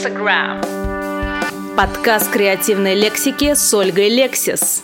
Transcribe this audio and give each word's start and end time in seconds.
Lexagram. 0.00 0.64
Подкаст 1.76 2.30
креативной 2.30 2.94
лексики 2.94 3.52
с 3.52 3.74
Ольгой 3.74 4.08
Лексис. 4.08 4.82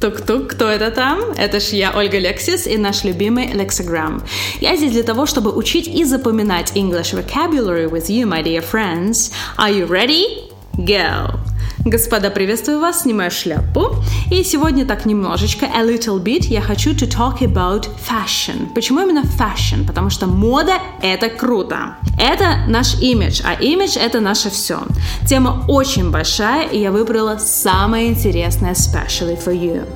Тук-тук, 0.00 0.48
кто 0.48 0.70
это 0.70 0.90
там? 0.90 1.20
Это 1.36 1.60
ж 1.60 1.64
я, 1.74 1.92
Ольга 1.94 2.18
Лексис, 2.18 2.66
и 2.66 2.78
наш 2.78 3.04
любимый 3.04 3.48
Lexagram. 3.52 4.22
Я 4.60 4.74
здесь 4.76 4.92
для 4.92 5.02
того, 5.02 5.26
чтобы 5.26 5.52
учить 5.52 5.86
и 5.86 6.04
запоминать 6.04 6.72
English 6.74 7.12
vocabulary 7.12 7.90
with 7.90 8.08
you, 8.08 8.24
my 8.24 8.42
dear 8.42 8.64
friends. 8.64 9.30
Are 9.58 9.70
you 9.70 9.86
ready? 9.86 10.50
Go! 10.78 11.49
Господа, 11.86 12.30
приветствую 12.30 12.78
вас, 12.78 13.02
снимаю 13.02 13.30
шляпу. 13.30 13.96
И 14.30 14.44
сегодня 14.44 14.84
так 14.84 15.06
немножечко, 15.06 15.64
a 15.64 15.82
little 15.82 16.22
bit, 16.22 16.44
я 16.48 16.60
хочу 16.60 16.90
to 16.90 17.08
talk 17.08 17.40
about 17.40 17.88
fashion. 17.98 18.72
Почему 18.74 19.00
именно 19.00 19.22
fashion? 19.22 19.86
Потому 19.86 20.10
что 20.10 20.26
мода— 20.26 20.74
это 21.02 21.30
круто. 21.30 21.96
Это 22.18 22.66
наш 22.68 23.00
имидж, 23.00 23.40
а 23.44 23.54
имидж— 23.54 23.96
это 23.98 24.20
наше 24.20 24.50
все. 24.50 24.82
Тема 25.26 25.64
очень 25.68 26.10
большая, 26.10 26.68
и 26.68 26.78
я 26.78 26.92
выбрала 26.92 27.38
самое 27.38 28.08
интересное 28.08 28.72
especially 28.72 29.42
for 29.42 29.54
you. 29.54 29.86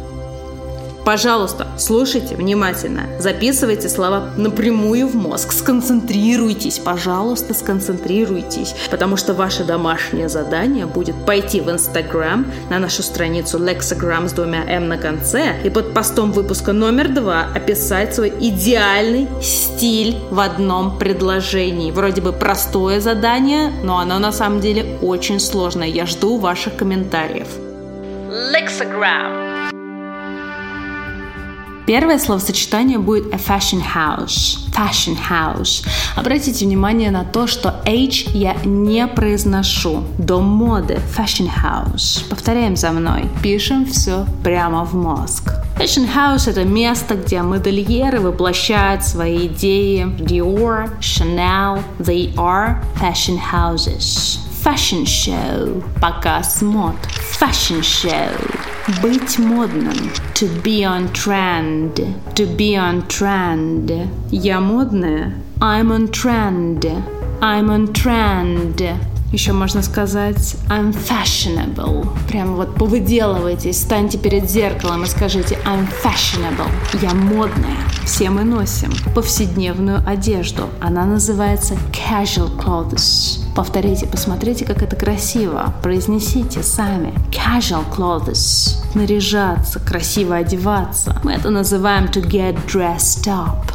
Пожалуйста, 1.05 1.67
слушайте 1.77 2.35
внимательно, 2.35 3.03
записывайте 3.19 3.91
слова 3.91 4.31
напрямую 4.39 5.07
в 5.07 5.15
мозг, 5.15 5.53
сконцентрируйтесь, 5.53 6.79
пожалуйста, 6.79 7.53
сконцентрируйтесь, 7.53 8.75
потому 8.91 9.19
что 9.19 9.35
ваше 9.35 9.65
домашнее 9.65 10.31
задание 10.31 10.87
будет 10.87 11.15
пойти 11.27 11.61
в 11.61 11.71
Инстаграм 11.71 12.47
на 12.71 12.79
нашу 12.79 13.03
страницу 13.03 13.59
Lexagram 13.59 14.29
с 14.29 14.33
двумя 14.33 14.65
М 14.65 14.89
на 14.89 14.97
конце 14.97 15.61
и 15.63 15.69
под 15.69 15.93
постом 15.93 16.33
выпуска 16.33 16.73
номер 16.73 17.11
два 17.11 17.49
описать 17.55 18.15
свой 18.15 18.33
идеальный 18.41 19.29
стиль 19.43 20.17
в 20.31 20.41
одном 20.41 20.99
предложении. 20.99 21.91
Вроде 21.91 22.23
бы 22.23 22.33
простое 22.33 23.01
задание, 23.01 23.71
но 23.83 23.99
оно 23.99 24.19
на 24.19 24.33
самом 24.33 24.61
деле 24.61 24.97
очень 25.03 25.39
сложное. 25.39 25.89
Я 25.89 26.07
жду 26.07 26.39
ваших 26.39 26.77
комментариев. 26.77 27.49
Lexagram. 28.31 29.44
Первое 31.87 32.19
словосочетание 32.19 32.99
будет 32.99 33.33
a 33.35 33.37
fashion 33.37 33.83
house. 33.83 34.59
Fashion 34.73 35.19
house. 35.31 35.87
Обратите 36.17 36.65
внимание 36.65 37.11
на 37.11 37.25
то, 37.25 37.47
что 37.47 37.83
H 37.85 38.27
я 38.33 38.55
не 38.65 39.07
произношу. 39.07 40.05
Дом 40.19 40.45
моды. 40.45 40.99
Fashion 41.17 41.51
house. 41.63 42.27
Повторяем 42.31 42.77
за 42.77 42.91
мной. 42.91 43.29
Пишем 43.43 43.85
все 43.85 44.27
прямо 44.43 44.85
в 44.85 44.95
мозг. 44.95 45.53
Fashion 45.77 46.07
House– 46.07 46.45
это 46.49 46.65
место, 46.65 47.17
где 47.17 47.43
модельеры 47.43 48.21
воплощают 48.21 49.05
свои 49.05 49.49
идеи. 49.49 50.07
Dior, 50.21 50.89
Chanel, 51.01 51.83
they 51.99 52.33
are 52.37 52.81
fashion 53.01 53.37
houses. 53.37 54.39
Fashion 54.65 55.05
show– 55.05 55.83
показ 56.01 56.63
мод. 56.63 56.95
Fashion 57.39 57.83
show– 57.83 58.31
быть 59.02 59.40
модным. 59.40 60.12
To 60.36 60.48
be 60.64 60.84
on 60.84 61.12
trend. 61.14 62.00
To 62.36 62.46
be 62.46 62.76
on 62.78 63.08
trend. 63.08 63.92
Я 64.32 64.60
модная. 64.60 65.34
I'm 65.62 65.92
on 65.92 66.10
trend. 66.10 66.86
I'm 67.42 67.70
on 67.70 67.94
trend. 67.94 68.82
Еще 69.35 69.53
можно 69.53 69.83
сказать 69.83 70.55
I'm 70.69 70.95
fashionable. 70.95 72.07
Прямо 72.29 72.55
вот 72.55 72.77
повыделывайтесь, 72.77 73.81
станьте 73.81 74.17
перед 74.17 74.49
зеркалом 74.49 75.03
и 75.03 75.07
скажите 75.09 75.59
I'm 75.65 75.89
fashionable. 76.05 76.71
Я 77.03 77.15
модная. 77.15 77.77
Все 78.05 78.31
мы 78.31 78.45
носим 78.45 78.93
повседневную 79.13 80.05
одежду. 80.07 80.69
Она 80.81 81.05
называется 81.05 81.75
casual 81.91 82.57
clothes. 82.57 83.41
Повторите, 83.57 84.07
посмотрите, 84.07 84.65
как 84.65 84.85
это 84.85 84.95
красиво. 84.95 85.75
Произнесите 85.83 86.63
сами. 86.63 87.13
Casual 87.33 87.85
clothes. 87.93 88.77
Наряжаться, 88.95 89.81
красиво 89.81 90.37
одеваться. 90.37 91.21
Мы 91.25 91.33
это 91.33 91.51
называем 91.51 92.05
to 92.05 92.25
get 92.25 92.57
dressed 92.67 93.27
up. 93.27 93.73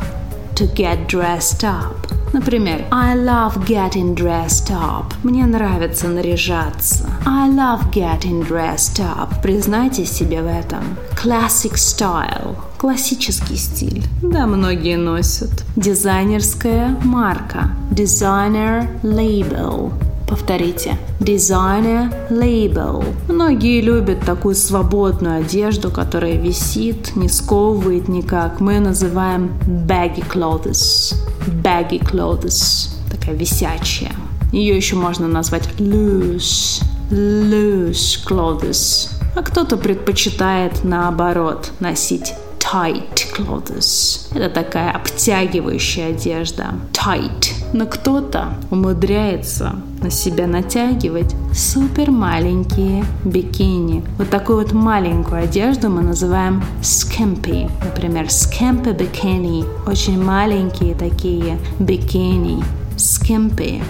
To 0.55 0.73
get 0.73 1.07
dressed 1.07 1.65
up. 1.65 2.18
Например, 2.33 2.85
I 2.91 3.15
love 3.15 3.65
getting 3.65 4.15
dressed 4.15 4.69
up. 4.69 5.13
Мне 5.23 5.45
нравится 5.45 6.07
наряжаться. 6.07 7.09
I 7.25 7.49
love 7.49 7.91
getting 7.91 8.47
dressed 8.47 8.99
up. 8.99 9.41
Признайтесь 9.41 10.11
себе 10.11 10.41
в 10.41 10.47
этом. 10.47 10.83
Classic 11.15 11.73
style. 11.73 12.55
Классический 12.77 13.57
стиль. 13.57 14.03
Да, 14.21 14.45
многие 14.45 14.97
носят. 14.97 15.65
Дизайнерская 15.75 16.97
марка. 17.03 17.71
Designer 17.91 18.87
label. 19.01 19.91
Повторите. 20.29 20.95
Designer 21.19 22.13
label. 22.29 23.03
Многие 23.27 23.81
любят 23.81 24.19
такую 24.21 24.53
свободную 24.53 25.39
одежду, 25.39 25.89
которая 25.89 26.37
висит, 26.37 27.15
не 27.15 27.27
сковывает 27.27 28.07
никак. 28.07 28.59
Мы 28.59 28.79
называем 28.79 29.51
baggy 29.65 30.23
clothes. 30.31 31.15
Baggy 31.63 31.99
clothes. 31.99 32.89
Такая 33.11 33.35
висячая. 33.35 34.11
Ее 34.51 34.77
еще 34.77 34.95
можно 34.95 35.27
назвать 35.27 35.67
loose. 35.79 36.83
Loose 37.09 38.19
clothes. 38.27 39.09
А 39.35 39.41
кто-то 39.41 39.77
предпочитает 39.77 40.83
наоборот 40.83 41.71
носить 41.79 42.33
tight 42.59 43.33
clothes. 43.35 44.27
Это 44.35 44.49
такая 44.49 44.91
обтягивающая 44.91 46.09
одежда. 46.09 46.75
Tight. 46.93 47.58
Но 47.73 47.85
кто-то 47.85 48.53
умудряется 48.71 49.75
на 50.01 50.09
себя 50.09 50.47
натягивать 50.47 51.35
супер 51.53 52.09
маленькие 52.09 53.05
бикини. 53.25 54.03
Вот 54.17 54.29
такую 54.29 54.59
вот 54.59 54.73
маленькую 54.73 55.43
одежду 55.43 55.89
мы 55.89 56.01
называем 56.01 56.63
skimpy. 56.81 57.69
Например, 57.83 58.25
skimpy 58.25 58.97
bikini. 58.97 59.65
Очень 59.85 60.23
маленькие 60.23 60.95
такие 60.95 61.59
бикини. 61.79 62.63
Skimpy. 62.97 63.83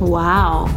Вау! 0.00 0.68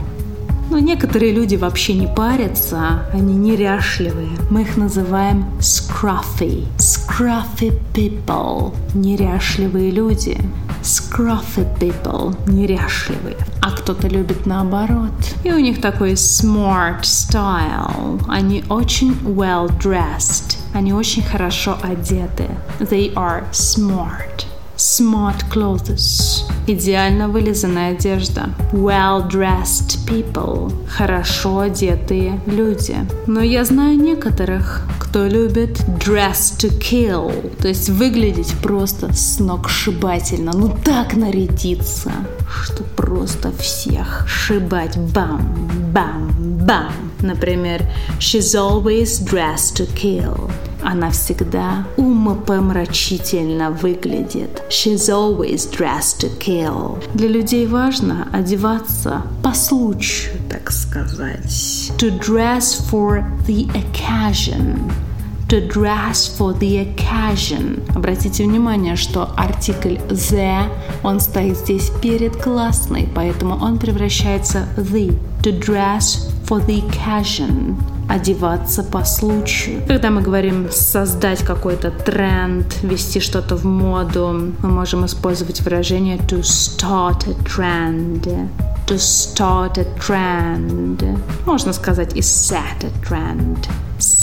Но 0.69 0.79
некоторые 0.79 1.31
люди 1.31 1.55
вообще 1.55 1.93
не 1.93 2.07
парятся, 2.07 3.05
они 3.13 3.35
неряшливые. 3.35 4.31
Мы 4.49 4.63
их 4.63 4.75
называем 4.75 5.45
scruffy. 5.59 6.65
Scruffy 6.77 7.79
people. 7.93 8.75
Неряшливые 8.93 9.91
люди. 9.91 10.37
Scruffy 10.83 11.65
people. 11.79 12.35
Неряшливые. 12.47 13.37
А 13.61 13.71
кто-то 13.71 14.07
любит 14.07 14.45
наоборот. 14.45 15.11
И 15.43 15.51
у 15.51 15.59
них 15.59 15.79
такой 15.81 16.13
smart 16.13 17.01
style. 17.01 18.21
Они 18.27 18.63
очень 18.69 19.13
well 19.23 19.69
dressed. 19.79 20.57
Они 20.73 20.93
очень 20.93 21.23
хорошо 21.23 21.77
одеты. 21.81 22.49
They 22.79 23.13
are 23.13 23.43
smart. 23.51 24.45
Smart 24.97 25.47
clothes. 25.53 26.41
Идеально 26.65 27.27
вылизанная 27.29 27.91
одежда. 27.91 28.49
Well-dressed 28.73 30.07
people. 30.07 30.73
Хорошо 30.89 31.59
одетые 31.59 32.41
люди. 32.47 32.95
Но 33.27 33.41
я 33.41 33.63
знаю 33.63 33.95
некоторых, 33.99 34.81
кто 34.99 35.27
любит 35.27 35.79
dress 35.99 36.57
to 36.57 36.75
kill. 36.79 37.55
То 37.57 37.67
есть 37.67 37.89
выглядеть 37.89 38.55
просто 38.63 39.13
сногсшибательно. 39.13 40.51
Ну 40.55 40.75
так 40.83 41.15
нарядиться, 41.15 42.11
что 42.63 42.83
просто 42.83 43.51
всех 43.59 44.25
шибать. 44.27 44.97
Бам, 45.13 45.69
бам, 45.93 46.31
бам. 46.65 46.91
Например, 47.21 47.83
she's 48.17 48.55
always 48.55 49.23
dressed 49.23 49.75
to 49.75 49.87
kill. 49.93 50.49
Она 50.89 51.11
всегда 51.11 51.85
умопомрачительно 51.97 53.71
выглядит. 53.71 54.63
She's 54.69 55.09
always 55.09 55.69
dressed 55.69 56.21
to 56.21 56.29
kill. 56.39 57.03
Для 57.13 57.27
людей 57.27 57.67
важно 57.67 58.29
одеваться 58.31 59.23
по 59.43 59.53
случаю, 59.53 60.39
так 60.49 60.71
сказать. 60.71 61.91
To 61.97 62.17
dress 62.17 62.81
for 62.89 63.21
the 63.45 63.69
occasion 63.73 64.89
to 65.47 65.65
dress 65.67 66.27
for 66.27 66.53
the 66.59 66.79
occasion. 66.81 67.81
Обратите 67.95 68.43
внимание, 68.43 68.95
что 68.95 69.29
артикль 69.37 69.97
the, 70.09 70.69
он 71.03 71.19
стоит 71.19 71.57
здесь 71.57 71.89
перед 72.01 72.35
классной, 72.35 73.07
поэтому 73.15 73.55
он 73.55 73.79
превращается 73.79 74.67
the. 74.75 75.17
To 75.43 75.57
dress 75.59 76.29
for 76.45 76.65
the 76.65 76.83
occasion 76.89 77.77
одеваться 78.09 78.83
по 78.83 79.03
случаю. 79.03 79.81
Когда 79.87 80.09
мы 80.09 80.21
говорим 80.21 80.69
создать 80.71 81.43
какой-то 81.43 81.91
тренд, 81.91 82.81
вести 82.81 83.19
что-то 83.19 83.55
в 83.55 83.65
моду, 83.65 84.53
мы 84.61 84.69
можем 84.69 85.05
использовать 85.05 85.61
выражение 85.61 86.17
to 86.17 86.41
start 86.41 87.27
a 87.27 87.35
trend. 87.43 88.49
To 88.87 88.95
start 88.95 89.77
a 89.77 89.85
trend. 89.99 91.19
Можно 91.45 91.73
сказать 91.73 92.15
и 92.15 92.21
set 92.21 92.83
a 92.83 92.91
trend. 93.03 93.67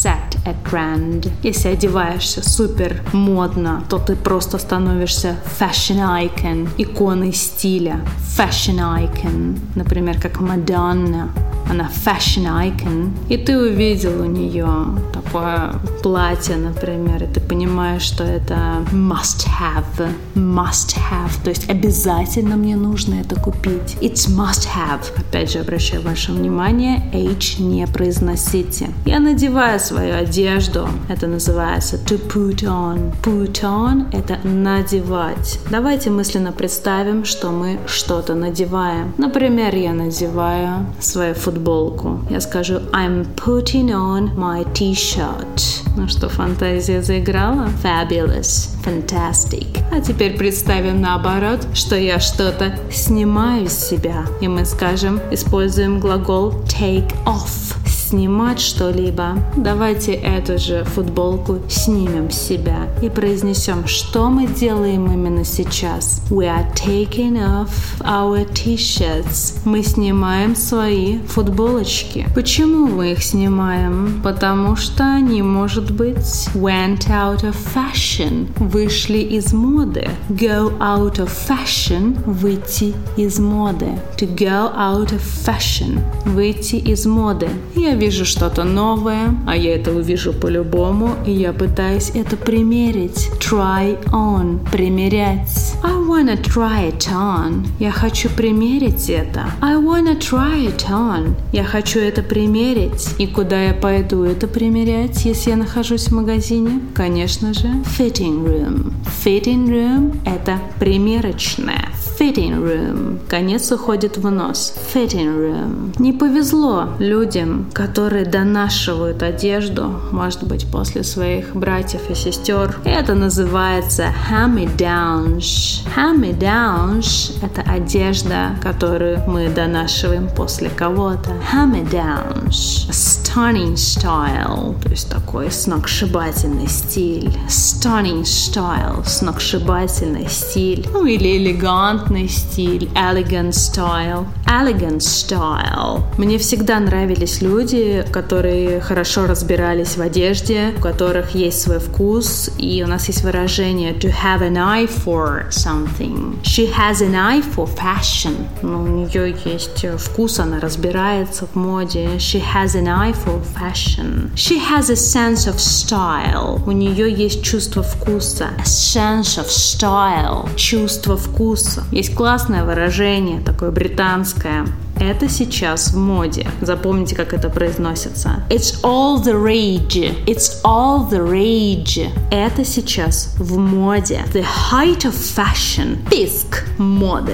Set 0.05 0.37
a 0.45 0.55
trend. 0.71 1.33
Если 1.43 1.69
одеваешься 1.69 2.47
супер 2.47 3.03
модно, 3.15 3.83
то 3.89 3.99
ты 3.99 4.17
просто 4.17 4.59
становишься 4.59 5.37
fashion 5.59 5.99
icon, 6.23 6.69
иконой 6.77 7.33
стиля. 7.33 8.01
Fashion 8.37 8.81
icon. 8.99 9.59
Например, 9.75 10.21
как 10.21 10.41
Мадонна 10.41 11.31
она 11.69 11.91
fashion 12.05 12.47
icon, 12.47 13.11
и 13.29 13.37
ты 13.37 13.59
увидел 13.59 14.21
у 14.21 14.25
нее 14.25 14.67
такое 15.13 15.75
платье, 16.03 16.57
например, 16.57 17.25
и 17.25 17.27
ты 17.27 17.41
понимаешь, 17.41 18.03
что 18.03 18.25
это 18.25 18.85
must 18.93 19.47
have, 19.61 20.09
must 20.35 20.97
have, 21.11 21.43
то 21.43 21.51
есть 21.51 21.71
обязательно 21.71 22.57
мне 22.57 22.77
нужно 22.77 23.15
это 23.15 23.41
купить. 23.41 23.97
It's 24.01 24.29
must 24.29 24.69
have. 24.77 25.01
Опять 25.17 25.53
же, 25.53 25.61
обращаю 25.61 26.03
ваше 26.03 26.33
внимание, 26.33 27.03
H 27.13 27.59
не 27.59 27.87
произносите. 27.87 28.91
Я 29.07 29.21
надеваю 29.21 29.81
свою 29.81 30.15
одежду, 30.15 30.89
это 31.09 31.27
называется 31.27 31.97
to 31.97 32.21
put 32.29 32.63
on. 32.63 33.13
Put 33.23 33.63
on– 33.63 34.07
это 34.13 34.39
надевать. 34.47 35.59
Давайте 35.71 36.11
мысленно 36.11 36.53
представим, 36.53 37.25
что 37.25 37.51
мы 37.51 37.79
что-то 37.87 38.35
надеваем. 38.35 39.13
Например, 39.19 39.75
я 39.75 39.93
надеваю 39.93 40.87
свою 41.01 41.35
футболку 41.35 41.54
футболку. 41.55 42.21
Я 42.31 42.41
скажу 42.41 42.81
I'm 42.93 43.27
putting 43.37 43.91
on 43.91 44.35
my 44.37 44.65
t-shirt. 44.73 45.83
Ну 45.97 46.09
что, 46.09 46.29
фантазия 46.29 47.03
заиграла? 47.03 47.69
Fabulous. 47.83 48.71
Fantastic. 48.85 49.79
А 49.93 50.01
теперь 50.01 50.37
представим 50.37 51.01
наоборот, 51.01 51.67
что 51.75 51.97
я 51.97 52.19
что-то 52.19 52.79
снимаю 52.91 53.69
с 53.69 53.89
себя. 53.89 54.27
И 54.41 54.49
мы 54.49 54.65
скажем, 54.65 55.21
используем 55.31 56.01
глагол 56.01 56.51
take 56.67 57.13
off 57.25 57.84
снимать 58.09 58.61
что-либо, 58.61 59.39
давайте 59.57 60.13
эту 60.13 60.59
же 60.59 60.85
футболку 60.85 61.59
снимем 61.69 62.31
с 62.31 62.39
себя 62.39 62.89
и 63.03 63.09
произнесем, 63.09 63.87
что 63.87 64.29
мы 64.29 64.47
делаем 64.47 65.11
именно 65.13 65.45
сейчас. 65.45 66.21
We 66.31 66.47
are 66.47 66.67
taking 66.75 67.39
off 67.39 67.71
our 68.01 68.45
t-shirts. 68.53 69.59
Мы 69.65 69.83
снимаем 69.83 70.55
свои 70.55 71.19
футболочки. 71.27 72.27
Почему 72.35 72.87
мы 72.87 73.13
их 73.13 73.23
снимаем? 73.23 74.21
Потому 74.23 74.77
что 74.77 75.05
они, 75.05 75.43
может 75.43 75.91
быть, 75.91 76.49
went 76.55 77.09
out 77.09 77.43
of 77.43 77.57
fashion. 77.75 78.49
Вышли 78.59 79.19
из 79.19 79.53
моды. 79.53 80.09
Go 80.29 80.77
out 80.79 81.19
of 81.19 81.31
fashion. 81.49 82.19
Выйти 82.27 82.95
из 83.17 83.39
моды. 83.39 83.89
To 84.19 84.35
go 84.35 84.75
out 84.77 85.13
of 85.13 85.23
fashion. 85.47 86.01
Выйти 86.25 86.77
из 86.77 87.07
моды. 87.07 87.49
Я 87.75 87.94
вижу 87.95 88.25
что-то 88.25 88.65
новое, 88.65 89.35
а 89.47 89.57
я 89.57 89.77
это 89.77 89.93
увижу 89.93 90.33
по-любому, 90.33 91.17
и 91.27 91.33
я 91.33 91.53
пытаюсь 91.53 92.11
это 92.15 92.37
примерить. 92.37 93.31
Try 93.41 93.99
on. 94.13 94.59
Примерять. 94.71 95.75
I 95.83 95.93
wanna 95.93 96.41
try 96.41 96.91
it 96.91 97.09
on. 97.13 97.67
Я 97.79 97.91
хочу 97.91 98.29
примерить 98.29 99.09
это. 99.09 99.47
I 99.61 99.77
wanna 99.77 100.19
try 100.19 100.67
it 100.67 100.89
on. 100.91 101.35
Я 101.53 101.65
хочу 101.65 102.01
это 102.01 102.23
примерить. 102.23 103.09
И 103.19 103.27
куда 103.27 103.63
я 103.63 103.75
пойду 103.75 104.25
это 104.25 104.47
примерять, 104.47 105.25
если 105.25 105.51
я 105.51 105.57
нахожусь 105.57 106.09
в 106.09 106.13
магазине? 106.15 106.81
Конечно 106.95 107.55
же, 107.55 107.69
fitting 107.99 108.45
room. 108.45 108.93
Fitting 109.25 109.67
room– 109.69 110.17
это 110.25 110.59
примерочная. 110.79 111.94
Fitting 112.25 112.57
room. 112.63 113.19
Конец 113.29 113.71
уходит 113.71 114.17
в 114.17 114.31
нос. 114.31 114.73
Fitting 114.95 115.37
room. 115.37 115.95
Не 115.99 116.15
повезло 116.15 116.89
людям, 116.99 117.67
которые 117.75 118.25
донашивают 118.25 119.23
одежду, 119.23 120.01
может 120.11 120.43
быть, 120.45 120.67
после 120.71 121.05
своих 121.05 121.55
братьев 121.55 122.01
и 122.09 122.15
сестер. 122.15 122.79
Это 122.85 123.13
называется 123.15 124.07
hand-me-downs. 124.31 125.85
Hand-me-downs– 125.95 127.33
это 127.43 127.61
одежда, 127.71 128.57
которую 128.63 129.21
мы 129.27 129.51
донашиваем 129.51 130.31
после 130.35 130.71
кого-то. 130.71 131.31
Hand-me-downs. 131.53 132.89
Stunning 133.35 133.75
style, 133.75 134.81
то 134.81 134.91
есть 134.91 135.11
такой 135.11 135.51
сногсшибательный 135.51 136.69
стиль. 136.69 137.37
Stunning 137.49 138.23
style, 138.23 139.05
сногсшибательный 139.05 140.29
стиль. 140.31 140.87
Ну 140.93 141.05
или 141.05 141.37
элегантный 141.37 142.14
стиль. 142.29 142.89
Elegant 142.95 143.53
style. 143.53 144.27
Elegant 144.47 145.03
style. 145.03 146.03
Мне 146.17 146.39
всегда 146.39 146.79
нравились 146.81 147.43
люди, 147.43 148.05
которые 148.13 148.81
хорошо 148.81 149.27
разбирались 149.27 149.97
в 149.97 150.01
одежде, 150.01 150.73
у 150.77 150.81
которых 150.81 151.35
есть 151.35 151.61
свой 151.61 151.79
вкус, 151.79 152.51
и 152.59 152.83
у 152.85 152.87
нас 152.87 153.09
есть 153.09 153.23
выражение 153.23 153.93
to 153.93 154.11
have 154.11 154.43
an 154.43 154.57
eye 154.57 154.87
for 154.87 155.49
something. 155.51 156.41
She 156.43 156.73
has 156.73 157.01
an 157.01 157.15
eye 157.15 157.43
for 157.43 157.67
fashion. 157.67 158.47
Ну, 158.63 158.83
у 158.83 158.87
нее 158.87 159.37
есть 159.45 159.85
вкус, 159.99 160.39
она 160.39 160.61
разбирается 160.61 161.47
в 161.47 161.57
моде. 161.57 162.17
She 162.19 162.43
has 162.55 162.75
an 162.75 162.87
eye 162.87 163.15
for 163.15 163.43
fashion. 163.55 164.31
She 164.37 164.59
has 164.59 164.91
a 164.91 164.97
sense 164.97 165.47
of 165.47 165.59
style. 165.59 166.63
У 166.67 166.73
нее 166.73 167.13
есть 167.13 167.43
чувство 167.43 167.83
вкуса. 167.83 168.51
A 168.59 168.65
sense 168.65 169.39
of 169.39 169.49
style. 169.49 170.49
Чувство 170.57 171.17
вкуса. 171.17 171.85
Есть 171.95 172.17
классное 172.17 172.65
выражение, 172.65 173.41
такое 173.41 173.71
британское. 173.71 174.67
Это 175.01 175.29
сейчас 175.29 175.93
в 175.93 175.97
моде. 175.97 176.47
Запомните, 176.61 177.15
как 177.15 177.35
это 177.35 177.49
произносится. 177.49 178.45
It's 178.49 178.81
all 178.83 179.23
the 179.23 179.35
rage. 179.35 180.15
It's 180.27 180.63
all 180.65 181.09
the 181.11 181.21
rage. 181.21 182.09
Это 182.31 182.65
сейчас 182.65 183.35
в 183.39 183.59
моде. 183.59 184.25
The 184.33 184.45
height 184.73 185.05
of 185.05 185.15
fashion. 185.15 185.99
Писк 186.09 186.65
моды. 186.79 187.33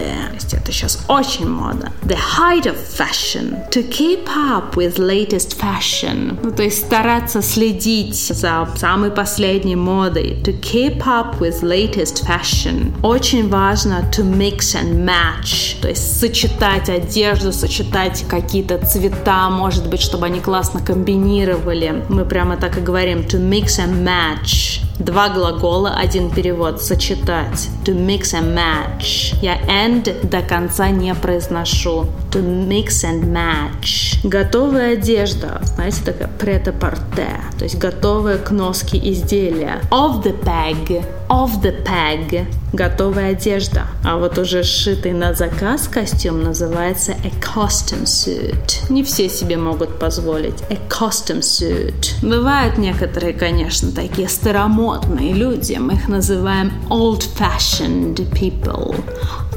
Это 0.53 0.73
сейчас 0.73 0.99
очень 1.09 1.49
мода. 1.49 1.93
The 2.03 2.19
height 2.39 2.67
of 2.67 2.77
fashion. 2.77 3.57
To 3.71 3.83
keep 3.89 4.29
up 4.29 4.77
with 4.77 4.99
latest 4.99 5.57
fashion. 5.61 6.39
Ну, 6.43 6.51
то 6.51 6.63
есть 6.63 6.87
стараться 6.87 7.43
следить 7.43 8.17
за 8.17 8.69
самой 8.77 9.11
последней 9.11 9.77
модой. 9.77 10.41
To 10.45 10.59
keep 10.61 11.03
up 11.07 11.41
with 11.41 11.63
latest 11.63 12.25
fashion. 12.27 12.93
Очень 13.03 13.49
важно 13.49 14.11
to 14.13 14.25
mix 14.25 14.75
and 14.75 15.05
match. 15.05 15.81
То 15.81 15.89
есть 15.89 16.19
сочетать 16.19 16.89
одежду 16.89 17.50
сразу 17.51 17.59
сочетать 17.59 18.25
какие-то 18.29 18.79
цвета, 18.79 19.51
может 19.51 19.89
быть, 19.89 20.01
чтобы 20.01 20.27
они 20.27 20.41
классно 20.41 20.81
комбинировали. 20.81 22.05
Мы 22.09 22.25
прямо 22.25 22.57
так 22.57 22.79
и 22.79 22.81
говорим 22.81 23.21
to 23.21 23.39
mix 23.39 23.79
and 23.79 24.05
match. 24.05 24.90
Два 25.01 25.31
глагола, 25.31 25.95
один 25.97 26.31
перевод. 26.31 26.83
Сочетать. 26.83 27.71
To 27.87 27.95
mix 27.95 28.35
and 28.35 28.55
match. 28.55 29.35
Я 29.41 29.57
and 29.63 30.29
до 30.29 30.43
конца 30.43 30.91
не 30.91 31.15
произношу. 31.15 32.05
To 32.33 32.69
mix 32.69 33.03
and 33.03 33.33
match. 33.33 34.19
Готовая 34.23 34.93
одежда. 34.93 35.63
Знаете, 35.75 36.03
такая 36.05 36.29
прет-а-порте. 36.39 37.29
То 37.59 37.65
есть 37.65 37.79
готовые 37.79 38.37
к 38.37 38.51
носке 38.51 38.99
изделия. 38.99 39.81
Of 39.91 40.23
the 40.23 40.39
peg. 40.39 41.03
Of 41.31 41.63
the 41.63 41.83
peg. 41.83 42.45
Готовая 42.75 43.31
одежда. 43.31 43.87
А 44.05 44.19
вот 44.19 44.37
уже 44.37 44.63
сшитый 44.63 45.13
на 45.13 45.33
заказ 45.33 45.89
костюм 45.89 46.43
называется 46.43 47.13
a 47.13 47.31
costume 47.41 48.05
suit. 48.05 48.91
Не 48.91 49.03
все 49.03 49.31
себе 49.31 49.57
могут 49.57 49.99
позволить 49.99 50.63
a 50.69 50.77
costume 50.89 51.41
suit. 51.41 52.15
Бывают 52.23 52.77
некоторые, 52.77 53.33
конечно, 53.33 53.91
такие 53.91 54.29
старомодные 54.29 54.90
люди. 55.35 55.75
Мы 55.75 55.95
их 55.95 56.09
называем 56.09 56.73
old-fashioned 56.89 58.31
people 58.33 58.95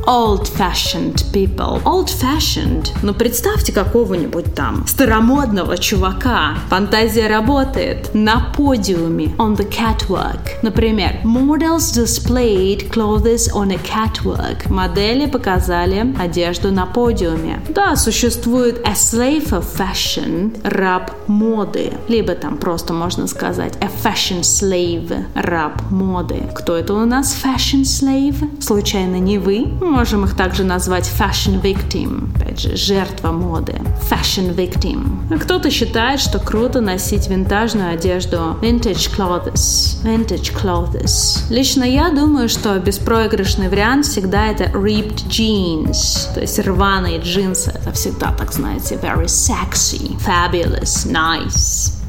old-fashioned 0.05 1.23
people. 1.31 1.81
Old-fashioned. 1.85 2.89
Ну, 3.01 3.13
представьте 3.13 3.71
какого-нибудь 3.71 4.53
там 4.55 4.85
старомодного 4.87 5.77
чувака. 5.77 6.57
Фантазия 6.69 7.27
работает. 7.27 8.13
На 8.13 8.51
подиуме. 8.55 9.33
On 9.37 9.55
the 9.55 9.67
catwalk. 9.69 10.39
Например, 10.61 11.19
models 11.23 11.93
displayed 11.93 12.89
clothes 12.91 13.51
on 13.53 13.71
a 13.71 13.77
catwalk. 13.77 14.69
Модели 14.69 15.25
показали 15.25 16.13
одежду 16.19 16.71
на 16.71 16.85
подиуме. 16.85 17.61
Да, 17.69 17.95
существует 17.95 18.81
a 18.85 18.93
slave 18.93 19.49
of 19.51 19.65
fashion, 19.77 20.59
раб 20.63 21.11
моды. 21.27 21.93
Либо 22.07 22.35
там 22.35 22.57
просто 22.57 22.93
можно 22.93 23.27
сказать 23.27 23.73
a 23.81 23.87
fashion 23.87 24.41
slave, 24.41 25.25
раб 25.35 25.81
моды. 25.89 26.43
Кто 26.55 26.75
это 26.75 26.93
у 26.93 27.05
нас 27.05 27.35
fashion 27.43 27.83
slave? 27.83 28.61
Случайно 28.61 29.17
не 29.17 29.37
вы? 29.37 29.67
Можем 29.93 30.25
их 30.25 30.35
также 30.35 30.63
назвать 30.63 31.09
fashion 31.19 31.61
victim, 31.61 32.35
опять 32.35 32.59
же, 32.59 32.75
жертва 32.75 33.31
моды. 33.31 33.79
Fashion 34.09 34.55
victim. 34.55 35.33
А 35.33 35.37
кто-то 35.37 35.69
считает, 35.69 36.19
что 36.19 36.39
круто 36.39 36.81
носить 36.81 37.29
винтажную 37.29 37.93
одежду. 37.93 38.57
Vintage 38.61 39.15
clothes. 39.15 40.03
Vintage 40.03 40.51
clothes. 40.53 41.43
Лично 41.49 41.83
я 41.83 42.09
думаю, 42.09 42.49
что 42.49 42.77
беспроигрышный 42.79 43.69
вариант 43.69 44.05
всегда 44.05 44.47
это 44.47 44.65
ripped 44.65 45.27
jeans, 45.27 46.33
то 46.33 46.41
есть 46.41 46.59
рваные 46.59 47.19
джинсы. 47.19 47.71
Это 47.71 47.91
всегда, 47.91 48.31
так 48.31 48.51
знаете, 48.51 48.95
very 48.95 49.25
sexy, 49.25 50.17
fabulous, 50.25 51.05
nice. 51.05 52.03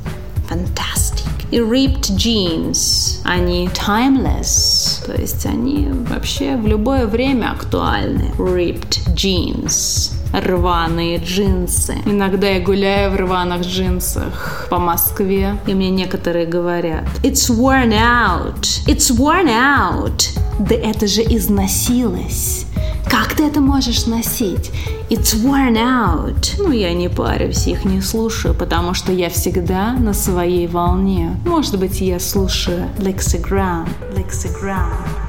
fantastic. 0.48 1.33
И 1.50 1.58
ripped 1.58 2.16
jeans, 2.16 3.20
они 3.24 3.68
timeless, 3.68 5.04
то 5.04 5.20
есть 5.20 5.46
они 5.46 5.88
вообще 6.08 6.56
в 6.56 6.66
любое 6.66 7.06
время 7.06 7.52
актуальны. 7.52 8.32
Ripped 8.38 9.14
jeans 9.14 10.13
рваные 10.40 11.18
джинсы. 11.18 11.96
Иногда 12.06 12.48
я 12.48 12.60
гуляю 12.60 13.10
в 13.12 13.16
рваных 13.16 13.62
джинсах 13.62 14.66
по 14.70 14.78
Москве, 14.78 15.56
и 15.66 15.74
мне 15.74 15.90
некоторые 15.90 16.46
говорят 16.46 17.04
«It's 17.22 17.50
worn 17.50 17.92
out! 17.92 18.62
It's 18.86 19.10
worn 19.16 19.48
out!» 19.48 20.38
Да 20.58 20.74
это 20.74 21.06
же 21.06 21.22
износилось. 21.22 22.66
Как 23.10 23.34
ты 23.34 23.44
это 23.44 23.60
можешь 23.60 24.06
носить? 24.06 24.70
It's 25.10 25.34
worn 25.34 25.76
out. 25.76 26.54
Ну, 26.58 26.70
я 26.70 26.94
не 26.94 27.08
парюсь, 27.08 27.66
их 27.66 27.84
не 27.84 28.00
слушаю, 28.00 28.54
потому 28.54 28.94
что 28.94 29.12
я 29.12 29.28
всегда 29.30 29.92
на 29.92 30.14
своей 30.14 30.66
волне. 30.66 31.36
Может 31.44 31.78
быть, 31.78 32.00
я 32.00 32.18
слушаю 32.18 32.88
Lexigram. 32.98 33.88
Lexigram. 34.16 35.23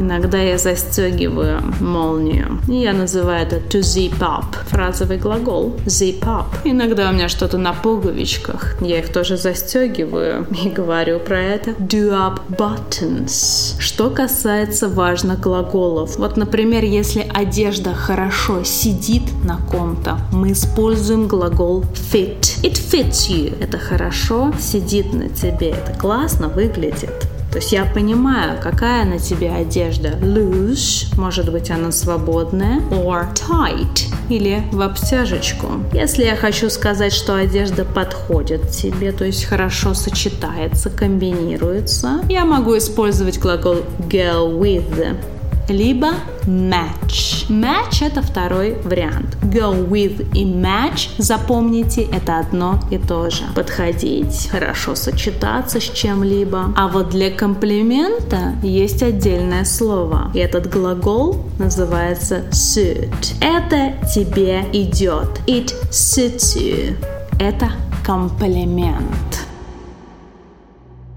Иногда 0.00 0.40
я 0.40 0.56
застегиваю 0.56 1.60
молнию. 1.78 2.58
Я 2.68 2.94
называю 2.94 3.46
это 3.46 3.56
to 3.56 3.80
zip 3.80 4.18
up. 4.20 4.56
Фразовый 4.68 5.18
глагол 5.18 5.76
zip 5.84 6.20
up. 6.20 6.46
Иногда 6.64 7.10
у 7.10 7.12
меня 7.12 7.28
что-то 7.28 7.58
на 7.58 7.74
пуговичках. 7.74 8.80
Я 8.80 9.00
их 9.00 9.12
тоже 9.12 9.36
застегиваю 9.36 10.46
и 10.64 10.70
говорю 10.70 11.20
про 11.20 11.38
это. 11.38 11.72
Do 11.72 12.12
up 12.12 12.40
buttons. 12.48 13.78
Что 13.78 14.08
касается 14.08 14.88
важных 14.88 15.40
глаголов. 15.40 16.16
Вот, 16.16 16.38
например, 16.38 16.82
если 16.82 17.30
одежда 17.34 17.92
хорошо 17.92 18.64
сидит 18.64 19.24
на 19.44 19.58
ком-то, 19.58 20.18
мы 20.32 20.52
используем 20.52 21.28
глагол 21.28 21.84
fit. 22.10 22.40
It 22.62 22.80
fits 22.80 23.28
you. 23.28 23.54
Это 23.62 23.76
хорошо 23.76 24.50
сидит 24.58 25.12
на 25.12 25.28
тебе. 25.28 25.72
Это 25.72 25.92
классно 25.92 26.48
выглядит. 26.48 27.29
То 27.50 27.58
есть 27.58 27.72
я 27.72 27.84
понимаю, 27.84 28.58
какая 28.62 29.04
на 29.04 29.18
тебе 29.18 29.50
одежда. 29.50 30.10
Loose, 30.20 31.06
может 31.16 31.50
быть 31.50 31.70
она 31.70 31.90
свободная, 31.90 32.80
or 32.90 33.26
tight, 33.34 34.04
или 34.28 34.62
в 34.70 34.80
обтяжечку. 34.80 35.68
Если 35.92 36.24
я 36.24 36.36
хочу 36.36 36.70
сказать, 36.70 37.12
что 37.12 37.34
одежда 37.34 37.84
подходит 37.84 38.70
тебе, 38.70 39.10
то 39.10 39.24
есть 39.24 39.44
хорошо 39.44 39.94
сочетается, 39.94 40.90
комбинируется, 40.90 42.20
я 42.28 42.44
могу 42.44 42.78
использовать 42.78 43.38
глагол 43.38 43.78
go 44.08 44.58
with 44.58 45.16
либо 45.70 46.10
match. 46.46 47.48
Match 47.48 48.04
это 48.04 48.22
второй 48.22 48.76
вариант. 48.84 49.36
Go 49.42 49.88
with 49.88 50.32
и 50.34 50.44
match, 50.44 51.10
запомните, 51.18 52.02
это 52.02 52.38
одно 52.38 52.80
и 52.90 52.98
то 52.98 53.30
же. 53.30 53.42
Подходить, 53.54 54.48
хорошо 54.50 54.94
сочетаться 54.94 55.80
с 55.80 55.84
чем-либо. 55.84 56.74
А 56.76 56.88
вот 56.88 57.10
для 57.10 57.30
комплимента 57.30 58.54
есть 58.62 59.02
отдельное 59.02 59.64
слово. 59.64 60.30
И 60.34 60.38
этот 60.38 60.68
глагол 60.70 61.44
называется 61.58 62.44
suit. 62.50 63.34
Это 63.40 63.94
тебе 64.14 64.64
идет. 64.72 65.40
It 65.46 65.72
suits 65.90 66.56
you. 66.56 66.96
Это 67.38 67.72
комплимент. 68.04 69.49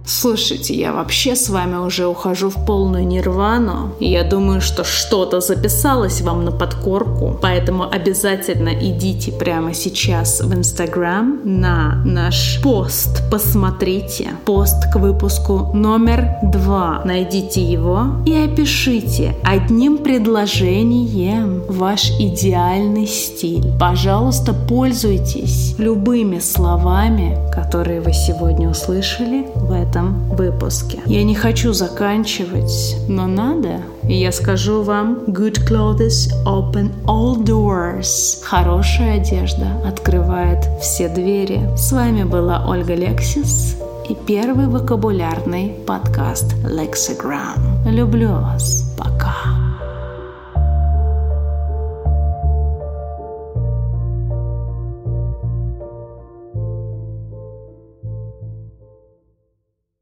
Слушайте, 0.06 0.74
я 0.74 0.92
вообще 0.92 1.34
с 1.34 1.50
вами 1.50 1.78
уже 1.78 2.08
ухожу 2.08 2.50
в 2.50 2.66
полную 2.66 3.08
нирвану. 3.08 3.94
И 4.00 4.10
я 4.10 4.24
думаю, 4.24 4.60
что 4.60 4.84
что-то 4.84 5.40
записалось 5.40 6.22
вам 6.22 6.44
на 6.44 6.52
подкорку. 6.52 7.40
Поэтому 7.42 7.90
обязательно 7.90 8.70
идите 8.70 9.32
прямо 9.32 9.74
сейчас 9.74 10.42
в 10.42 10.54
Инстаграм 10.54 11.40
на 11.46 12.04
наш 12.06 12.62
пост. 12.62 13.24
Посмотрите. 13.32 14.32
Пост 14.44 14.92
к 14.92 14.98
выпуску 14.98 15.72
номер 15.74 16.36
два. 16.44 17.02
Найдите 17.06 17.62
его 17.62 18.08
и 18.26 18.36
опишите 18.36 19.36
одним 19.44 20.00
предложением 20.00 21.64
ваш 21.70 22.12
идеальный 22.20 23.08
стиль. 23.08 23.72
Пожалуйста, 23.80 24.54
пользуйтесь 24.54 25.76
любыми 25.78 26.40
словами, 26.40 27.38
которые 27.54 28.02
вы 28.02 28.12
сегодня 28.12 28.70
услышали 28.70 29.48
в 29.56 29.72
этом 29.72 29.93
этом 29.94 30.28
выпуске. 30.30 31.00
Я 31.06 31.24
не 31.24 31.36
хочу 31.36 31.72
заканчивать, 31.74 32.98
но 33.08 33.28
надо. 33.28 33.82
И 34.08 34.16
я 34.16 34.32
скажу 34.32 34.82
вам, 34.82 35.20
good 35.28 35.68
clothes 35.68 36.32
open 36.46 36.92
all 37.06 37.44
doors. 37.44 38.44
Хорошая 38.44 39.22
одежда 39.22 39.68
открывает 39.86 40.68
все 40.82 41.10
двери. 41.10 41.62
С 41.78 41.92
вами 41.92 42.24
была 42.24 42.66
Ольга 42.68 42.96
Лексис 42.96 43.78
и 44.10 44.16
первый 44.16 44.68
вокабулярный 44.68 45.76
подкаст 45.86 46.56
Lexigram. 46.66 47.88
Люблю 47.88 48.32
вас. 48.32 48.92
Пока. 48.98 49.53